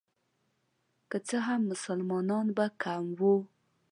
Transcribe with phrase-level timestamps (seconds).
[1.09, 3.35] که څه هم مسلمانان به کم وو.